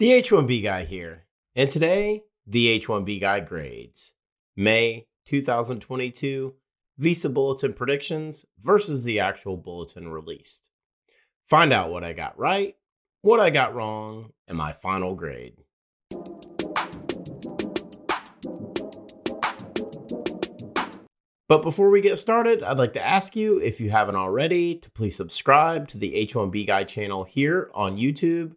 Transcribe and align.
The 0.00 0.10
H1B 0.10 0.60
guy 0.64 0.84
here, 0.84 1.26
and 1.54 1.70
today, 1.70 2.24
the 2.44 2.80
H1B 2.80 3.20
guy 3.20 3.38
grades. 3.38 4.14
May 4.56 5.06
2022 5.26 6.54
Visa 6.98 7.28
Bulletin 7.28 7.74
predictions 7.74 8.44
versus 8.60 9.04
the 9.04 9.20
actual 9.20 9.56
bulletin 9.56 10.08
released. 10.08 10.68
Find 11.48 11.72
out 11.72 11.92
what 11.92 12.02
I 12.02 12.12
got 12.12 12.36
right, 12.36 12.74
what 13.22 13.38
I 13.38 13.50
got 13.50 13.72
wrong, 13.72 14.32
and 14.48 14.58
my 14.58 14.72
final 14.72 15.14
grade. 15.14 15.62
But 21.46 21.62
before 21.62 21.90
we 21.90 22.00
get 22.00 22.16
started, 22.16 22.64
I'd 22.64 22.78
like 22.78 22.94
to 22.94 23.06
ask 23.06 23.36
you, 23.36 23.58
if 23.58 23.80
you 23.80 23.90
haven't 23.90 24.16
already, 24.16 24.74
to 24.74 24.90
please 24.90 25.14
subscribe 25.14 25.86
to 25.90 25.98
the 25.98 26.26
H1B 26.26 26.66
Guy 26.66 26.82
channel 26.82 27.22
here 27.22 27.70
on 27.74 27.96
YouTube 27.96 28.56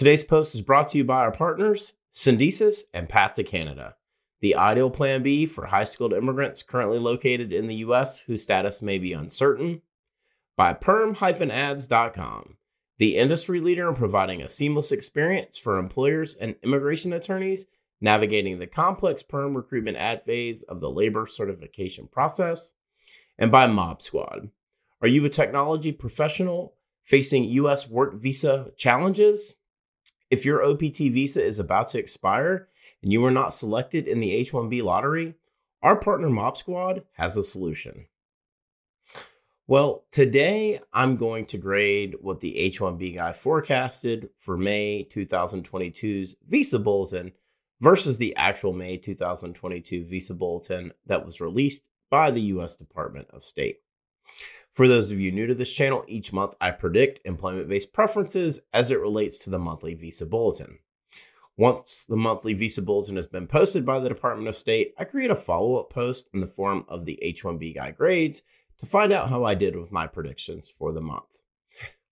Today's 0.00 0.24
post 0.24 0.54
is 0.54 0.62
brought 0.62 0.88
to 0.88 0.96
you 0.96 1.04
by 1.04 1.18
our 1.18 1.30
partners, 1.30 1.92
Syndesus 2.10 2.84
and 2.94 3.06
Path 3.06 3.34
to 3.34 3.44
Canada, 3.44 3.96
the 4.40 4.56
ideal 4.56 4.88
plan 4.88 5.22
B 5.22 5.44
for 5.44 5.66
high 5.66 5.84
skilled 5.84 6.14
immigrants 6.14 6.62
currently 6.62 6.98
located 6.98 7.52
in 7.52 7.66
the 7.66 7.74
U.S. 7.74 8.20
whose 8.20 8.42
status 8.42 8.80
may 8.80 8.96
be 8.96 9.12
uncertain, 9.12 9.82
by 10.56 10.72
perm-ads.com, 10.72 12.56
the 12.96 13.18
industry 13.18 13.60
leader 13.60 13.90
in 13.90 13.94
providing 13.94 14.40
a 14.40 14.48
seamless 14.48 14.90
experience 14.90 15.58
for 15.58 15.76
employers 15.76 16.34
and 16.34 16.54
immigration 16.62 17.12
attorneys 17.12 17.66
navigating 18.00 18.58
the 18.58 18.66
complex 18.66 19.22
perm 19.22 19.54
recruitment 19.54 19.98
ad 19.98 20.22
phase 20.22 20.62
of 20.62 20.80
the 20.80 20.88
labor 20.88 21.26
certification 21.26 22.08
process, 22.10 22.72
and 23.38 23.52
by 23.52 23.66
MobSquad. 23.66 24.48
Are 25.02 25.08
you 25.08 25.22
a 25.26 25.28
technology 25.28 25.92
professional 25.92 26.72
facing 27.02 27.44
U.S. 27.44 27.86
work 27.86 28.14
visa 28.14 28.70
challenges? 28.78 29.56
If 30.30 30.44
your 30.44 30.64
OPT 30.64 30.98
visa 30.98 31.44
is 31.44 31.58
about 31.58 31.88
to 31.88 31.98
expire 31.98 32.68
and 33.02 33.12
you 33.12 33.20
were 33.20 33.32
not 33.32 33.52
selected 33.52 34.06
in 34.06 34.20
the 34.20 34.32
H 34.32 34.52
1B 34.52 34.82
lottery, 34.82 35.34
our 35.82 35.96
partner 35.96 36.28
MobSquad 36.28 37.02
has 37.14 37.36
a 37.36 37.42
solution. 37.42 38.06
Well, 39.66 40.04
today 40.10 40.80
I'm 40.92 41.16
going 41.16 41.46
to 41.46 41.58
grade 41.58 42.16
what 42.20 42.40
the 42.40 42.58
H 42.58 42.78
1B 42.78 43.16
guy 43.16 43.32
forecasted 43.32 44.30
for 44.38 44.56
May 44.56 45.04
2022's 45.10 46.36
Visa 46.48 46.78
Bulletin 46.78 47.32
versus 47.80 48.18
the 48.18 48.34
actual 48.36 48.72
May 48.72 48.98
2022 48.98 50.04
Visa 50.04 50.34
Bulletin 50.34 50.92
that 51.06 51.24
was 51.24 51.40
released 51.40 51.88
by 52.10 52.30
the 52.30 52.42
U.S. 52.42 52.76
Department 52.76 53.28
of 53.32 53.42
State. 53.42 53.80
For 54.72 54.86
those 54.86 55.10
of 55.10 55.18
you 55.18 55.32
new 55.32 55.46
to 55.46 55.54
this 55.54 55.72
channel, 55.72 56.04
each 56.06 56.32
month 56.32 56.54
I 56.60 56.70
predict 56.70 57.20
employment 57.24 57.68
based 57.68 57.92
preferences 57.92 58.60
as 58.72 58.90
it 58.90 59.00
relates 59.00 59.38
to 59.38 59.50
the 59.50 59.58
monthly 59.58 59.94
Visa 59.94 60.26
Bulletin. 60.26 60.78
Once 61.56 62.06
the 62.08 62.16
monthly 62.16 62.54
Visa 62.54 62.80
Bulletin 62.80 63.16
has 63.16 63.26
been 63.26 63.48
posted 63.48 63.84
by 63.84 63.98
the 63.98 64.08
Department 64.08 64.48
of 64.48 64.54
State, 64.54 64.94
I 64.96 65.04
create 65.04 65.30
a 65.30 65.34
follow 65.34 65.76
up 65.76 65.90
post 65.90 66.30
in 66.32 66.40
the 66.40 66.46
form 66.46 66.84
of 66.88 67.04
the 67.04 67.18
H 67.20 67.42
1B 67.42 67.74
Guy 67.74 67.90
grades 67.90 68.42
to 68.78 68.86
find 68.86 69.12
out 69.12 69.28
how 69.28 69.44
I 69.44 69.54
did 69.54 69.76
with 69.76 69.92
my 69.92 70.06
predictions 70.06 70.70
for 70.70 70.92
the 70.92 71.00
month. 71.00 71.42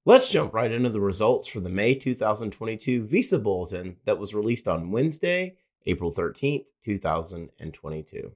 Let's 0.04 0.30
jump 0.30 0.52
right 0.52 0.70
into 0.70 0.90
the 0.90 1.00
results 1.00 1.48
for 1.48 1.60
the 1.60 1.68
May 1.68 1.94
2022 1.94 3.06
Visa 3.06 3.38
Bulletin 3.38 3.96
that 4.04 4.18
was 4.18 4.34
released 4.34 4.66
on 4.66 4.90
Wednesday, 4.90 5.56
April 5.86 6.12
13th, 6.12 6.66
2022. 6.82 8.32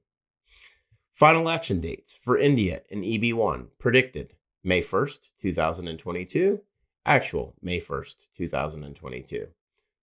Final 1.13 1.51
action 1.51 1.79
dates 1.83 2.17
for 2.17 2.39
India 2.39 2.81
in 2.89 3.03
EB1 3.03 3.67
predicted 3.79 4.33
May 4.65 4.81
1st, 4.81 5.33
2022, 5.39 6.61
actual 7.05 7.55
May 7.61 7.79
1st, 7.79 8.29
2022. 8.35 9.49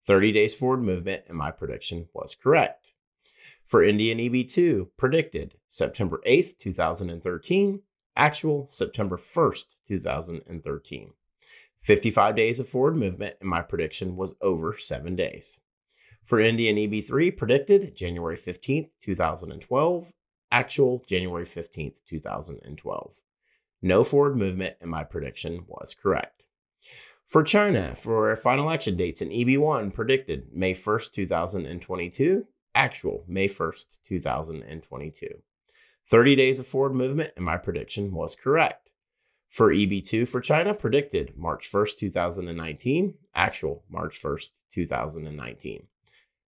30 0.06 0.32
days 0.32 0.54
forward 0.54 0.82
movement, 0.82 1.24
and 1.26 1.36
my 1.36 1.50
prediction 1.50 2.08
was 2.14 2.36
correct. 2.36 2.94
For 3.64 3.82
India 3.82 4.12
in 4.12 4.18
EB2 4.18 4.90
predicted 4.96 5.56
September 5.66 6.22
8th, 6.24 6.58
2013, 6.58 7.80
actual 8.16 8.68
September 8.70 9.16
1st, 9.16 9.64
2013. 9.88 11.10
55 11.80 12.36
days 12.36 12.60
of 12.60 12.68
forward 12.68 12.96
movement, 12.96 13.34
and 13.40 13.50
my 13.50 13.62
prediction 13.62 14.14
was 14.14 14.36
over 14.40 14.78
seven 14.78 15.16
days. 15.16 15.58
For 16.22 16.38
India 16.38 16.70
in 16.70 16.76
EB3 16.76 17.36
predicted 17.36 17.96
January 17.96 18.36
15th, 18.36 18.90
2012, 19.00 20.12
actual 20.50 21.04
January 21.06 21.44
15th, 21.44 22.00
2012. 22.08 23.20
No 23.82 24.04
forward 24.04 24.36
movement, 24.36 24.76
and 24.80 24.90
my 24.90 25.04
prediction 25.04 25.64
was 25.66 25.94
correct. 25.94 26.42
For 27.24 27.42
China, 27.42 27.94
for 27.94 28.34
final 28.36 28.70
action 28.70 28.96
dates 28.96 29.22
in 29.22 29.28
EB1 29.28 29.94
predicted 29.94 30.48
May 30.52 30.74
1st, 30.74 31.12
2022, 31.12 32.46
actual 32.74 33.24
May 33.28 33.48
1st, 33.48 33.98
2022. 34.04 35.28
30 36.04 36.36
days 36.36 36.58
of 36.58 36.66
forward 36.66 36.94
movement, 36.94 37.30
and 37.36 37.44
my 37.44 37.56
prediction 37.56 38.12
was 38.12 38.34
correct. 38.34 38.90
For 39.48 39.72
EB2 39.72 40.26
for 40.28 40.40
China, 40.40 40.74
predicted 40.74 41.36
March 41.36 41.70
1st, 41.70 41.98
2019, 41.98 43.14
actual 43.34 43.84
March 43.88 44.20
1st, 44.20 44.50
2019. 44.72 45.86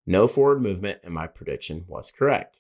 No 0.06 0.26
forward 0.26 0.62
movement, 0.62 0.98
and 1.04 1.14
my 1.14 1.26
prediction 1.26 1.84
was 1.86 2.10
correct. 2.10 2.58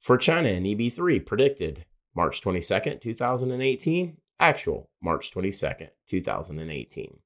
For 0.00 0.16
China 0.16 0.48
in 0.48 0.64
EB3, 0.64 1.24
predicted 1.26 1.84
March 2.16 2.40
22nd, 2.40 3.02
2018, 3.02 4.16
actual 4.40 4.90
March 5.02 5.30
22nd, 5.30 5.90
2018. 6.08 7.18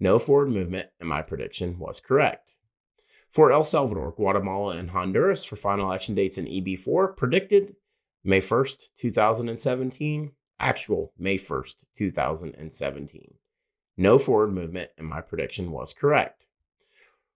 No 0.00 0.18
forward 0.18 0.48
movement, 0.48 0.88
and 0.98 1.10
my 1.10 1.20
prediction 1.20 1.78
was 1.78 2.00
correct. 2.00 2.54
For 3.28 3.52
El 3.52 3.64
Salvador, 3.64 4.12
Guatemala, 4.12 4.76
and 4.78 4.90
Honduras 4.90 5.44
for 5.44 5.56
final 5.56 5.92
action 5.92 6.14
dates 6.14 6.38
in 6.38 6.46
EB4, 6.46 7.14
predicted 7.14 7.76
May 8.24 8.40
1st, 8.40 8.88
2017, 8.96 10.32
actual 10.58 11.12
May 11.18 11.36
1st, 11.36 11.84
2017. 11.96 13.34
No 13.98 14.18
forward 14.18 14.54
movement, 14.54 14.90
and 14.96 15.06
my 15.06 15.20
prediction 15.20 15.70
was 15.70 15.92
correct. 15.92 16.46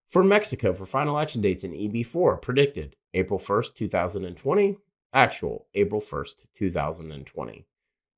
For 0.09 0.25
Mexico, 0.25 0.73
for 0.73 0.87
final 0.87 1.19
action 1.19 1.43
dates 1.43 1.65
in 1.65 1.73
EB4, 1.73 2.41
predicted 2.41 2.97
April 3.15 3.39
1st, 3.39 3.75
2020, 3.75 4.77
actual 5.13 5.67
April 5.75 6.01
1st, 6.01 6.47
2020. 6.55 7.67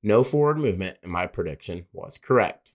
No 0.03 0.23
forward 0.23 0.57
movement, 0.57 0.97
and 1.01 1.11
my 1.11 1.25
prediction 1.25 1.85
was 1.93 2.17
correct. 2.17 2.71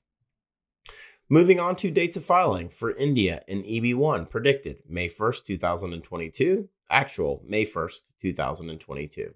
Moving 1.28 1.60
on 1.60 1.76
to 1.76 1.90
dates 1.90 2.16
of 2.16 2.24
filing 2.24 2.70
for 2.70 2.96
India 2.96 3.42
in 3.46 3.62
EB1, 3.62 4.30
predicted 4.30 4.82
May 4.88 5.08
1st, 5.08 5.44
2022, 5.44 6.68
actual 6.90 7.42
May 7.46 7.66
1st, 7.66 8.02
2022. 8.18 9.34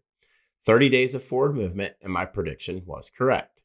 30 0.64 0.88
days 0.88 1.14
of 1.14 1.22
forward 1.22 1.54
movement, 1.54 1.94
and 2.00 2.12
my 2.12 2.24
prediction 2.24 2.82
was 2.86 3.10
correct. 3.10 3.60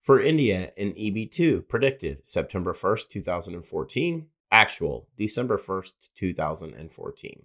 For 0.00 0.20
India 0.20 0.72
in 0.76 0.94
EB2, 0.94 1.68
predicted 1.68 2.26
September 2.26 2.72
1st, 2.72 3.08
2014, 3.10 4.26
actual 4.50 5.06
December 5.16 5.56
1st, 5.56 6.08
2014. 6.16 7.42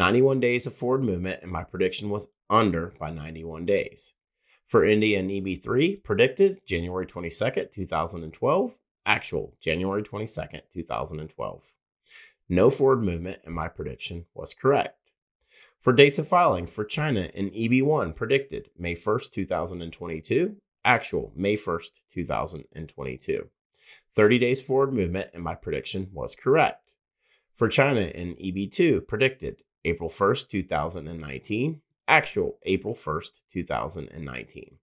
91 0.00 0.40
days 0.40 0.66
of 0.66 0.72
forward 0.72 1.04
movement, 1.04 1.42
and 1.42 1.52
my 1.52 1.62
prediction 1.62 2.08
was 2.08 2.28
under 2.48 2.94
by 2.98 3.10
91 3.10 3.66
days. 3.66 4.14
For 4.64 4.82
India 4.82 5.18
and 5.18 5.28
EB3, 5.28 6.02
predicted 6.02 6.62
January 6.64 7.04
22nd, 7.04 7.70
2012, 7.70 8.78
actual 9.04 9.54
January 9.60 10.02
22nd, 10.02 10.62
2012. 10.72 11.74
No 12.48 12.70
forward 12.70 13.02
movement, 13.02 13.40
and 13.44 13.54
my 13.54 13.68
prediction 13.68 14.24
was 14.32 14.54
correct. 14.54 14.96
For 15.78 15.92
dates 15.92 16.18
of 16.18 16.26
filing 16.26 16.66
for 16.66 16.86
China 16.86 17.28
in 17.34 17.50
EB1, 17.50 18.16
predicted 18.16 18.70
May 18.78 18.94
1st, 18.94 19.30
2022, 19.32 20.56
actual 20.82 21.30
May 21.36 21.58
1st, 21.58 21.90
2022. 22.10 23.50
30 24.16 24.38
days 24.38 24.62
forward 24.62 24.94
movement, 24.94 25.28
and 25.34 25.44
my 25.44 25.54
prediction 25.54 26.08
was 26.14 26.34
correct. 26.34 26.90
For 27.52 27.68
China 27.68 28.00
in 28.00 28.36
EB2, 28.36 29.06
predicted 29.06 29.58
April 29.84 30.10
1st, 30.10 30.48
2019, 30.48 31.80
actual 32.06 32.58
April 32.64 32.94
1st, 32.94 33.30
2019. 33.50 34.78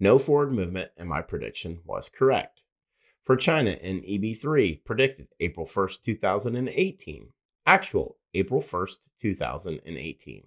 No 0.00 0.18
forward 0.18 0.52
movement, 0.52 0.90
and 0.96 1.08
my 1.08 1.22
prediction 1.22 1.80
was 1.84 2.08
correct. 2.08 2.60
For 3.22 3.36
China 3.36 3.70
in 3.70 4.00
EB3, 4.02 4.84
predicted 4.84 5.28
April 5.40 5.64
1st, 5.64 6.02
2018, 6.02 7.28
Actual 7.66 8.18
April 8.34 8.60
1st, 8.60 9.08
2018. 9.18 10.44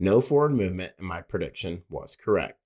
No 0.00 0.20
forward 0.20 0.52
movement, 0.52 0.92
and 0.98 1.06
my 1.06 1.22
prediction 1.22 1.82
was 1.88 2.16
correct. 2.16 2.58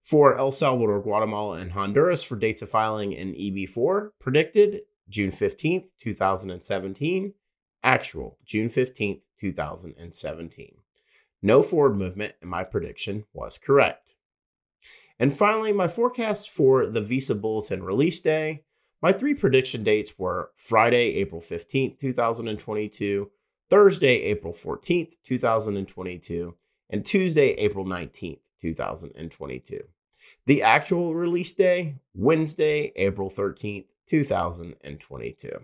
For 0.00 0.38
El 0.38 0.50
Salvador, 0.50 1.02
Guatemala, 1.02 1.58
and 1.58 1.72
Honduras 1.72 2.22
for 2.22 2.36
dates 2.36 2.62
of 2.62 2.70
filing 2.70 3.12
in 3.12 3.34
EB4, 3.34 4.10
predicted 4.18 4.82
June 5.08 5.30
15th, 5.30 5.88
2017. 6.00 7.34
Actual 7.84 8.38
June 8.46 8.70
15th, 8.70 9.20
2017. 9.38 10.76
No 11.42 11.62
forward 11.62 11.96
movement, 11.98 12.34
and 12.40 12.50
my 12.50 12.64
prediction 12.64 13.26
was 13.34 13.58
correct. 13.58 14.14
And 15.18 15.36
finally, 15.36 15.72
my 15.72 15.86
forecast 15.86 16.48
for 16.48 16.86
the 16.86 17.02
Visa 17.02 17.34
Bulletin 17.34 17.84
release 17.84 18.20
day. 18.20 18.62
My 19.02 19.12
three 19.12 19.34
prediction 19.34 19.84
dates 19.84 20.18
were 20.18 20.50
Friday, 20.56 21.16
April 21.16 21.42
15th, 21.42 21.98
2022, 21.98 23.30
Thursday, 23.68 24.22
April 24.22 24.54
14th, 24.54 25.16
2022, 25.22 26.54
and 26.88 27.04
Tuesday, 27.04 27.50
April 27.50 27.84
19th, 27.84 28.38
2022. 28.62 29.84
The 30.46 30.62
actual 30.62 31.14
release 31.14 31.52
day, 31.52 31.96
Wednesday, 32.14 32.92
April 32.96 33.28
13th, 33.28 33.84
2022. 34.06 35.60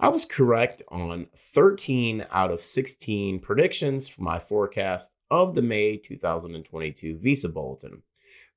I 0.00 0.08
was 0.08 0.24
correct 0.24 0.82
on 0.88 1.28
13 1.36 2.26
out 2.30 2.50
of 2.50 2.60
16 2.60 3.40
predictions 3.40 4.08
for 4.08 4.22
my 4.22 4.38
forecast 4.38 5.12
of 5.30 5.54
the 5.54 5.62
May 5.62 5.96
2022 5.96 7.18
Visa 7.18 7.48
Bulletin, 7.48 8.02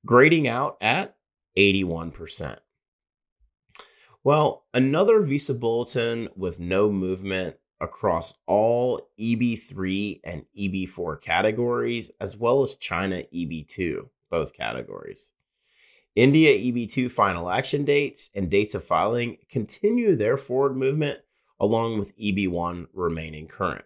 grading 0.04 0.48
out 0.48 0.76
at 0.80 1.16
81%. 1.56 2.58
Well, 4.24 4.64
another 4.74 5.20
Visa 5.20 5.54
Bulletin 5.54 6.28
with 6.34 6.58
no 6.58 6.90
movement 6.90 7.56
across 7.80 8.38
all 8.46 9.08
EB3 9.20 10.20
and 10.24 10.46
EB4 10.58 11.20
categories, 11.20 12.10
as 12.20 12.36
well 12.36 12.62
as 12.62 12.74
China 12.74 13.22
EB2, 13.32 14.08
both 14.30 14.52
categories. 14.52 15.32
India 16.16 16.58
EB2 16.58 17.10
final 17.10 17.50
action 17.50 17.84
dates 17.84 18.30
and 18.34 18.50
dates 18.50 18.74
of 18.74 18.82
filing 18.82 19.36
continue 19.50 20.16
their 20.16 20.38
forward 20.38 20.76
movement, 20.76 21.20
along 21.60 21.98
with 21.98 22.16
EB1 22.18 22.86
remaining 22.92 23.48
current. 23.48 23.84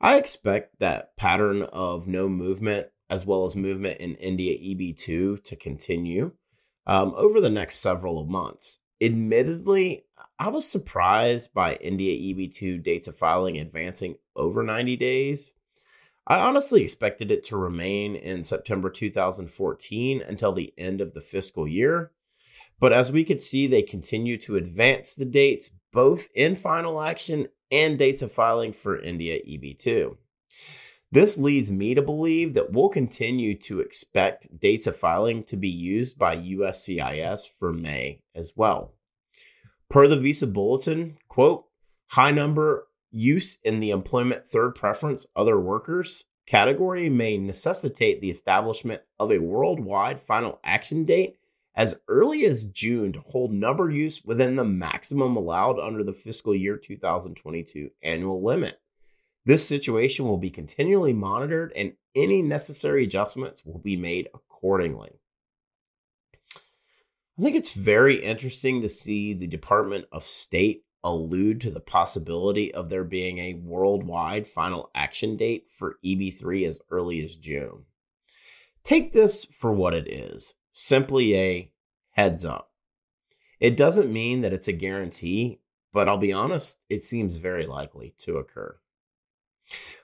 I 0.00 0.16
expect 0.16 0.78
that 0.78 1.16
pattern 1.16 1.62
of 1.62 2.08
no 2.08 2.28
movement 2.28 2.88
as 3.10 3.26
well 3.26 3.44
as 3.44 3.56
movement 3.56 4.00
in 4.00 4.14
India 4.14 4.56
EB2 4.56 5.42
to 5.42 5.56
continue 5.56 6.32
um, 6.86 7.12
over 7.16 7.40
the 7.40 7.50
next 7.50 7.76
several 7.76 8.24
months. 8.24 8.80
Admittedly, 9.00 10.04
I 10.38 10.48
was 10.48 10.66
surprised 10.66 11.52
by 11.52 11.74
India 11.74 12.16
EB2 12.16 12.82
dates 12.82 13.08
of 13.08 13.16
filing 13.16 13.58
advancing 13.58 14.16
over 14.36 14.62
90 14.62 14.96
days. 14.96 15.54
I 16.26 16.38
honestly 16.38 16.82
expected 16.82 17.30
it 17.30 17.44
to 17.44 17.56
remain 17.56 18.14
in 18.14 18.44
September 18.44 18.88
2014 18.88 20.22
until 20.22 20.52
the 20.52 20.72
end 20.78 21.00
of 21.00 21.12
the 21.12 21.20
fiscal 21.20 21.66
year. 21.66 22.12
But 22.80 22.92
as 22.92 23.12
we 23.12 23.24
could 23.24 23.42
see, 23.42 23.66
they 23.66 23.82
continue 23.82 24.38
to 24.38 24.56
advance 24.56 25.14
the 25.14 25.26
dates 25.26 25.70
both 25.92 26.28
in 26.34 26.56
final 26.56 27.00
action 27.00 27.48
and 27.70 27.98
dates 27.98 28.22
of 28.22 28.32
filing 28.32 28.72
for 28.72 28.98
India 28.98 29.38
EB2. 29.38 30.16
This 31.12 31.36
leads 31.36 31.70
me 31.70 31.94
to 31.94 32.02
believe 32.02 32.54
that 32.54 32.72
we'll 32.72 32.88
continue 32.88 33.56
to 33.58 33.80
expect 33.80 34.60
dates 34.60 34.86
of 34.86 34.96
filing 34.96 35.42
to 35.44 35.56
be 35.56 35.68
used 35.68 36.18
by 36.18 36.36
USCIS 36.36 37.42
for 37.58 37.72
May 37.72 38.22
as 38.34 38.52
well. 38.56 38.94
Per 39.88 40.06
the 40.06 40.16
visa 40.16 40.46
bulletin, 40.46 41.18
quote, 41.28 41.64
high 42.10 42.30
number 42.30 42.86
use 43.10 43.58
in 43.64 43.80
the 43.80 43.90
employment 43.90 44.46
third 44.46 44.76
preference 44.76 45.26
other 45.34 45.58
workers 45.58 46.26
category 46.46 47.08
may 47.08 47.38
necessitate 47.38 48.20
the 48.20 48.30
establishment 48.30 49.02
of 49.18 49.30
a 49.30 49.38
worldwide 49.38 50.18
final 50.18 50.60
action 50.64 51.04
date 51.04 51.39
as 51.80 51.98
early 52.08 52.44
as 52.44 52.66
June 52.66 53.10
to 53.10 53.20
hold 53.20 53.54
number 53.54 53.90
use 53.90 54.22
within 54.22 54.54
the 54.54 54.64
maximum 54.64 55.34
allowed 55.34 55.80
under 55.80 56.04
the 56.04 56.12
fiscal 56.12 56.54
year 56.54 56.76
2022 56.76 57.88
annual 58.02 58.44
limit. 58.44 58.78
This 59.46 59.66
situation 59.66 60.26
will 60.26 60.36
be 60.36 60.50
continually 60.50 61.14
monitored 61.14 61.72
and 61.74 61.94
any 62.14 62.42
necessary 62.42 63.04
adjustments 63.04 63.64
will 63.64 63.78
be 63.78 63.96
made 63.96 64.28
accordingly. 64.34 65.20
I 66.54 67.42
think 67.42 67.56
it's 67.56 67.72
very 67.72 68.22
interesting 68.22 68.82
to 68.82 68.88
see 68.90 69.32
the 69.32 69.46
Department 69.46 70.04
of 70.12 70.22
State 70.22 70.84
allude 71.02 71.62
to 71.62 71.70
the 71.70 71.80
possibility 71.80 72.74
of 72.74 72.90
there 72.90 73.04
being 73.04 73.38
a 73.38 73.54
worldwide 73.54 74.46
final 74.46 74.90
action 74.94 75.38
date 75.38 75.68
for 75.70 75.96
EB3 76.04 76.68
as 76.68 76.78
early 76.90 77.24
as 77.24 77.36
June. 77.36 77.86
Take 78.84 79.14
this 79.14 79.46
for 79.46 79.72
what 79.72 79.94
it 79.94 80.06
is 80.06 80.56
simply 80.80 81.36
a 81.36 81.70
heads 82.12 82.44
up. 82.44 82.70
It 83.58 83.76
doesn't 83.76 84.12
mean 84.12 84.40
that 84.40 84.52
it's 84.52 84.68
a 84.68 84.72
guarantee, 84.72 85.60
but 85.92 86.08
I'll 86.08 86.18
be 86.18 86.32
honest, 86.32 86.78
it 86.88 87.02
seems 87.02 87.36
very 87.36 87.66
likely 87.66 88.14
to 88.18 88.38
occur. 88.38 88.78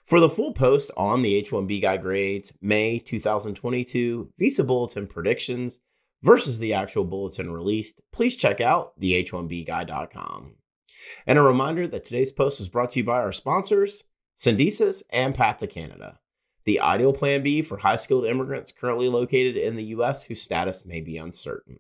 For 0.05 0.21
the 0.21 0.29
full 0.29 0.53
post 0.53 0.91
on 0.97 1.23
the 1.23 1.43
H1B 1.43 1.83
Guy 1.83 1.97
grades, 1.97 2.57
May 2.61 2.99
2022, 2.99 4.33
Visa 4.39 4.63
Bulletin 4.63 5.07
predictions, 5.07 5.81
versus 6.23 6.59
the 6.59 6.73
actual 6.73 7.05
bulletin 7.05 7.53
released, 7.53 8.01
please 8.13 8.37
check 8.37 8.61
out 8.61 8.99
the 8.99 9.13
h1bguy.com. 9.25 10.55
And 11.27 11.39
a 11.39 11.43
reminder 11.43 11.87
that 11.89 12.05
today's 12.05 12.33
post 12.33 12.61
is 12.61 12.69
brought 12.69 12.91
to 12.91 13.01
you 13.01 13.05
by 13.05 13.19
our 13.19 13.33
sponsors, 13.33 14.05
Syndesus 14.37 15.03
and 15.11 15.35
Path 15.35 15.59
to 15.59 15.67
Canada, 15.67 16.19
the 16.67 16.81
ideal 16.81 17.13
plan 17.13 17.43
B 17.43 17.63
for 17.63 17.79
high 17.79 17.97
skilled 17.97 18.27
immigrants 18.27 18.73
currently 18.73 19.09
located 19.09 19.57
in 19.57 19.77
the 19.77 19.85
US 19.85 20.27
whose 20.27 20.43
status 20.43 20.85
may 20.85 21.01
be 21.01 21.17
uncertain. 21.17 21.79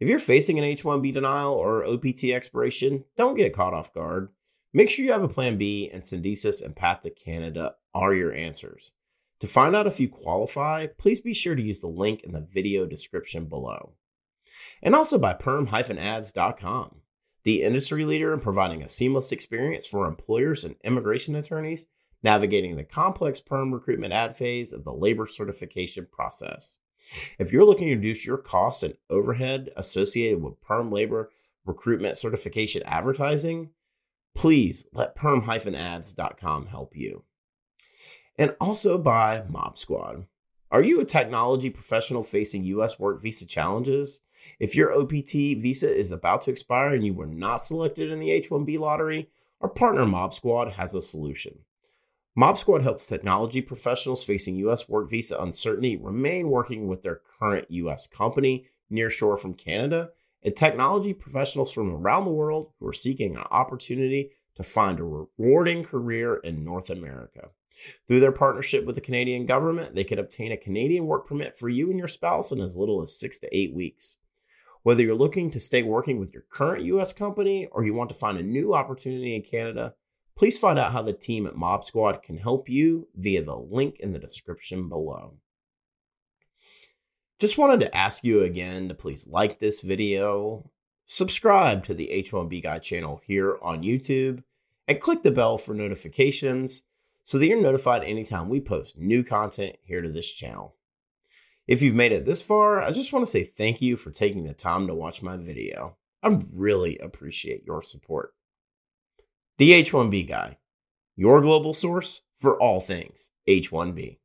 If 0.00 0.08
you're 0.08 0.18
facing 0.18 0.58
an 0.58 0.64
H 0.64 0.82
1B 0.82 1.14
denial 1.14 1.52
or 1.52 1.84
OPT 1.84 2.24
expiration, 2.24 3.04
don't 3.16 3.36
get 3.36 3.54
caught 3.54 3.74
off 3.74 3.94
guard. 3.94 4.30
Make 4.72 4.90
sure 4.90 5.04
you 5.04 5.12
have 5.12 5.22
a 5.22 5.28
plan 5.28 5.56
B, 5.56 5.88
and 5.92 6.02
Syndesus 6.02 6.60
and 6.60 6.74
Path 6.74 7.02
to 7.02 7.10
Canada 7.10 7.76
are 7.94 8.12
your 8.12 8.32
answers. 8.34 8.94
To 9.38 9.46
find 9.46 9.76
out 9.76 9.86
if 9.86 10.00
you 10.00 10.08
qualify, 10.08 10.86
please 10.86 11.20
be 11.20 11.34
sure 11.34 11.54
to 11.54 11.62
use 11.62 11.80
the 11.80 11.86
link 11.86 12.22
in 12.24 12.32
the 12.32 12.40
video 12.40 12.86
description 12.86 13.44
below. 13.44 13.92
And 14.82 14.94
also 14.94 15.18
by 15.18 15.34
perm-ads.com, 15.34 16.96
the 17.44 17.62
industry 17.62 18.04
leader 18.04 18.32
in 18.32 18.40
providing 18.40 18.82
a 18.82 18.88
seamless 18.88 19.30
experience 19.32 19.86
for 19.86 20.06
employers 20.06 20.64
and 20.64 20.76
immigration 20.82 21.36
attorneys 21.36 21.86
navigating 22.24 22.74
the 22.74 22.82
complex 22.82 23.40
perm 23.40 23.72
recruitment 23.72 24.12
ad 24.12 24.36
phase 24.36 24.72
of 24.72 24.82
the 24.82 24.92
labor 24.92 25.26
certification 25.26 26.08
process. 26.10 26.78
If 27.38 27.52
you're 27.52 27.66
looking 27.66 27.88
to 27.88 27.94
reduce 27.94 28.26
your 28.26 28.38
costs 28.38 28.82
and 28.82 28.94
overhead 29.08 29.70
associated 29.76 30.42
with 30.42 30.60
perm 30.60 30.90
labor 30.90 31.30
recruitment 31.64 32.16
certification 32.16 32.82
advertising, 32.84 33.70
please 34.34 34.86
let 34.92 35.14
perm-ads.com 35.14 36.66
help 36.66 36.96
you 36.96 37.22
and 38.36 38.54
also 38.60 38.98
by 38.98 39.42
MobSquad. 39.42 40.26
Are 40.70 40.82
you 40.82 41.00
a 41.00 41.04
technology 41.04 41.70
professional 41.70 42.22
facing 42.22 42.64
US 42.64 42.98
work 42.98 43.22
visa 43.22 43.46
challenges? 43.46 44.20
If 44.58 44.74
your 44.74 44.92
OPT 44.92 45.32
visa 45.32 45.94
is 45.94 46.12
about 46.12 46.42
to 46.42 46.50
expire 46.50 46.94
and 46.94 47.04
you 47.04 47.14
were 47.14 47.26
not 47.26 47.58
selected 47.58 48.10
in 48.10 48.18
the 48.18 48.30
H 48.30 48.50
1B 48.50 48.78
lottery, 48.78 49.30
our 49.60 49.68
partner 49.68 50.04
MobSquad 50.04 50.72
has 50.72 50.94
a 50.94 51.00
solution. 51.00 51.60
MobSquad 52.36 52.82
helps 52.82 53.06
technology 53.06 53.60
professionals 53.60 54.24
facing 54.24 54.56
US 54.56 54.88
work 54.88 55.08
visa 55.08 55.38
uncertainty 55.38 55.96
remain 55.96 56.48
working 56.48 56.88
with 56.88 57.02
their 57.02 57.20
current 57.38 57.70
US 57.70 58.08
company 58.08 58.66
nearshore 58.90 59.38
from 59.38 59.54
Canada 59.54 60.10
and 60.42 60.56
technology 60.56 61.14
professionals 61.14 61.72
from 61.72 61.90
around 61.90 62.24
the 62.24 62.32
world 62.32 62.72
who 62.78 62.88
are 62.88 62.92
seeking 62.92 63.36
an 63.36 63.44
opportunity 63.52 64.32
to 64.56 64.64
find 64.64 64.98
a 64.98 65.04
rewarding 65.04 65.84
career 65.84 66.36
in 66.36 66.64
North 66.64 66.90
America. 66.90 67.50
Through 68.06 68.20
their 68.20 68.32
partnership 68.32 68.84
with 68.84 68.96
the 68.96 69.00
Canadian 69.00 69.46
government, 69.46 69.94
they 69.94 70.04
can 70.04 70.18
obtain 70.18 70.50
a 70.50 70.56
Canadian 70.56 71.06
work 71.06 71.28
permit 71.28 71.56
for 71.56 71.68
you 71.68 71.88
and 71.90 71.98
your 71.98 72.08
spouse 72.08 72.50
in 72.50 72.60
as 72.60 72.76
little 72.76 73.00
as 73.00 73.18
six 73.18 73.38
to 73.40 73.56
eight 73.56 73.72
weeks. 73.72 74.18
Whether 74.82 75.02
you're 75.02 75.14
looking 75.14 75.50
to 75.52 75.60
stay 75.60 75.82
working 75.82 76.18
with 76.18 76.32
your 76.34 76.44
current 76.50 76.84
US 76.84 77.12
company 77.12 77.68
or 77.70 77.84
you 77.84 77.94
want 77.94 78.10
to 78.10 78.18
find 78.18 78.38
a 78.38 78.42
new 78.42 78.74
opportunity 78.74 79.34
in 79.34 79.42
Canada, 79.42 79.94
please 80.36 80.58
find 80.58 80.78
out 80.78 80.92
how 80.92 81.02
the 81.02 81.12
team 81.12 81.46
at 81.46 81.54
MobSquad 81.54 82.22
can 82.22 82.38
help 82.38 82.68
you 82.68 83.08
via 83.14 83.42
the 83.42 83.56
link 83.56 83.98
in 84.00 84.12
the 84.12 84.18
description 84.18 84.88
below. 84.88 85.34
Just 87.38 87.58
wanted 87.58 87.80
to 87.80 87.96
ask 87.96 88.24
you 88.24 88.42
again 88.42 88.88
to 88.88 88.94
please 88.94 89.26
like 89.26 89.58
this 89.58 89.82
video, 89.82 90.70
subscribe 91.04 91.84
to 91.84 91.94
the 91.94 92.10
H1B 92.12 92.62
Guy 92.62 92.78
channel 92.78 93.20
here 93.26 93.58
on 93.62 93.82
YouTube, 93.82 94.42
and 94.86 95.00
click 95.00 95.22
the 95.22 95.30
bell 95.30 95.58
for 95.58 95.74
notifications 95.74 96.84
so 97.22 97.38
that 97.38 97.46
you're 97.46 97.60
notified 97.60 98.04
anytime 98.04 98.48
we 98.48 98.60
post 98.60 98.98
new 98.98 99.24
content 99.24 99.76
here 99.82 100.02
to 100.02 100.10
this 100.10 100.30
channel. 100.30 100.74
If 101.66 101.80
you've 101.80 101.94
made 101.94 102.12
it 102.12 102.26
this 102.26 102.42
far, 102.42 102.82
I 102.82 102.90
just 102.90 103.12
want 103.12 103.24
to 103.24 103.30
say 103.30 103.44
thank 103.44 103.80
you 103.80 103.96
for 103.96 104.10
taking 104.10 104.44
the 104.44 104.52
time 104.52 104.86
to 104.86 104.94
watch 104.94 105.22
my 105.22 105.36
video. 105.36 105.96
I 106.22 106.40
really 106.52 106.98
appreciate 106.98 107.64
your 107.66 107.82
support. 107.82 108.34
The 109.56 109.72
H 109.72 109.92
1B 109.92 110.28
Guy, 110.28 110.58
your 111.14 111.40
global 111.40 111.72
source 111.72 112.22
for 112.34 112.60
all 112.60 112.80
things 112.80 113.30
H 113.46 113.70
1B. 113.70 114.18